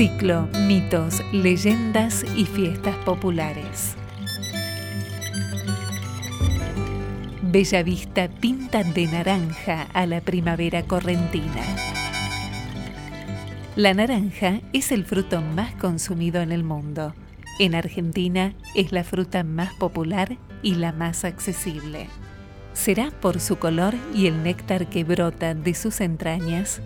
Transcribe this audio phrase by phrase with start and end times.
[0.00, 3.96] Ciclo, mitos, leyendas y fiestas populares.
[7.42, 11.62] Bellavista pinta de naranja a la primavera correntina.
[13.76, 17.12] La naranja es el fruto más consumido en el mundo.
[17.58, 22.08] En Argentina es la fruta más popular y la más accesible.
[22.72, 26.80] ¿Será por su color y el néctar que brota de sus entrañas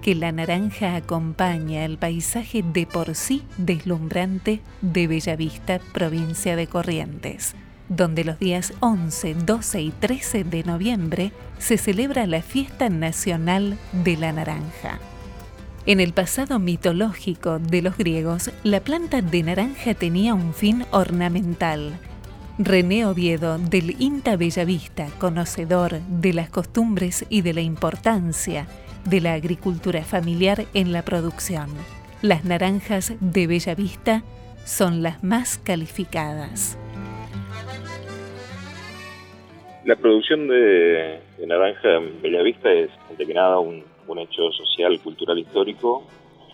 [0.00, 7.54] que la naranja acompaña el paisaje de por sí deslumbrante de Bellavista, provincia de Corrientes,
[7.88, 14.16] donde los días 11, 12 y 13 de noviembre se celebra la Fiesta Nacional de
[14.16, 14.98] la Naranja.
[15.86, 21.98] En el pasado mitológico de los griegos, la planta de naranja tenía un fin ornamental.
[22.58, 28.66] René Oviedo, del INTA Bellavista, conocedor de las costumbres y de la importancia
[29.04, 31.68] de la agricultura familiar en la producción.
[32.22, 34.22] Las naranjas de Bella Vista
[34.64, 36.78] son las más calificadas.
[39.84, 45.38] La producción de, naranja en Bellavista es, ante que nada, un, un, hecho social, cultural,
[45.38, 46.04] histórico.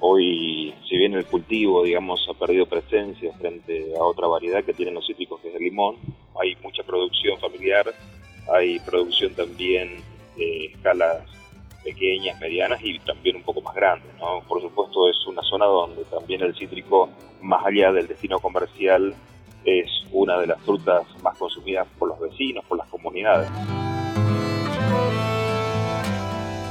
[0.00, 4.94] Hoy, si bien el cultivo, digamos, ha perdido presencia frente a otra variedad que tienen
[4.94, 5.96] los cítricos, que es el limón,
[6.40, 7.92] hay mucha producción familiar,
[8.50, 9.98] hay producción también
[10.36, 11.39] de escalas
[11.82, 14.10] pequeñas, medianas y también un poco más grandes.
[14.46, 17.08] Por supuesto es una zona donde también el cítrico,
[17.40, 19.14] más allá del destino comercial,
[19.64, 23.50] es una de las frutas más consumidas por los vecinos, por las comunidades.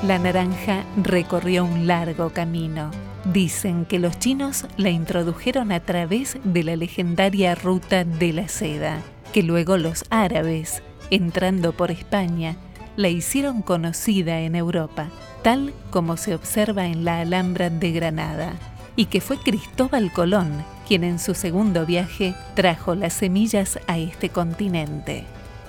[0.06, 2.90] La naranja recorrió un largo camino.
[3.26, 9.02] Dicen que los chinos la introdujeron a través de la legendaria ruta de la seda,
[9.34, 12.56] que luego los árabes, entrando por España,
[13.00, 15.08] la hicieron conocida en Europa,
[15.42, 18.56] tal como se observa en la Alhambra de Granada,
[18.97, 24.28] y que fue Cristóbal Colón quien en su segundo viaje trajo las semillas a este
[24.28, 25.24] continente.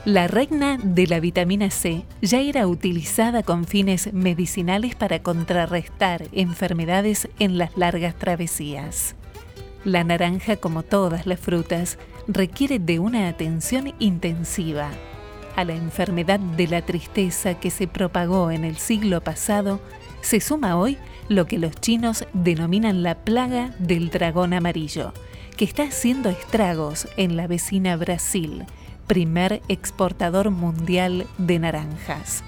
[0.05, 7.29] La reina de la vitamina C ya era utilizada con fines medicinales para contrarrestar enfermedades
[7.39, 9.15] en las largas travesías.
[9.85, 14.91] La naranja, como todas las frutas, requiere de una atención intensiva
[15.57, 19.81] a la enfermedad de la tristeza que se propagó en el siglo pasado,
[20.21, 25.13] se suma hoy lo que los chinos denominan la plaga del dragón amarillo,
[25.57, 28.65] que está haciendo estragos en la vecina Brasil,
[29.07, 32.43] primer exportador mundial de naranjas.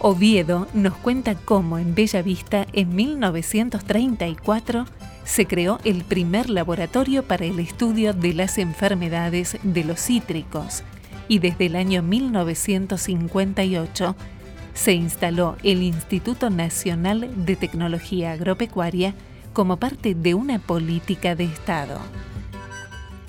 [0.00, 4.86] Oviedo nos cuenta cómo en Bella Vista en 1934
[5.24, 10.82] se creó el primer laboratorio para el estudio de las enfermedades de los cítricos,
[11.28, 14.16] y desde el año 1958
[14.74, 19.14] se instaló el Instituto Nacional de Tecnología Agropecuaria
[19.52, 22.00] como parte de una política de Estado.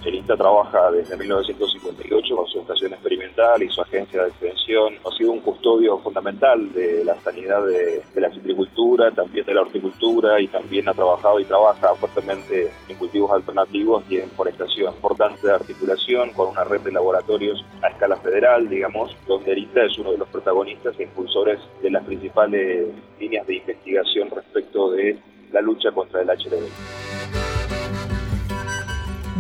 [0.05, 4.93] El INTA trabaja desde 1958 con su estación experimental y su agencia de extensión.
[5.03, 10.39] Ha sido un custodio fundamental de la sanidad de, la citricultura, también de la horticultura
[10.39, 14.93] y también ha trabajado y trabaja fuertemente en cultivos alternativos y en forestación.
[14.93, 19.97] Importante articulación con una red de laboratorios a escala federal, digamos, donde el INTA es
[19.97, 22.89] uno de los protagonistas e impulsores de las principales
[23.19, 25.17] líneas de investigación respecto de
[25.51, 27.04] la lucha contra el HLV.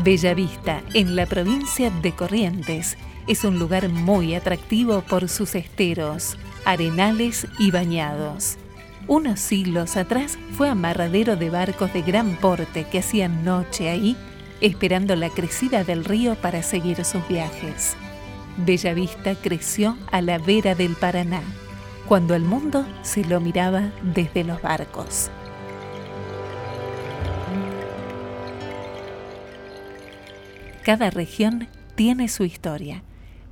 [0.05, 2.95] Bellavista, en la provincia de Corrientes,
[3.25, 8.57] es un lugar muy atractivo por sus esteros, arenales y bañados.
[9.07, 14.15] Unos siglos atrás fue amarradero de barcos de gran porte que hacían noche ahí,
[14.61, 17.95] esperando la crecida del río para seguir sus viajes.
[18.57, 21.41] Bellavista creció a la vera del Paraná,
[22.07, 25.31] cuando el mundo se lo miraba desde los barcos.
[30.85, 33.01] Cada región tiene su historia.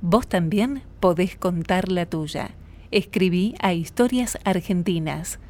[0.00, 2.52] Vos también podés contar la tuya.
[2.92, 5.40] Escribí a historias argentinas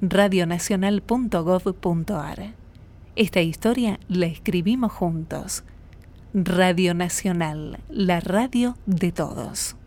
[0.00, 2.54] radionacional.gov.ar.
[3.16, 5.64] Esta historia la escribimos juntos.
[6.32, 9.79] Radio Nacional, la radio de todos.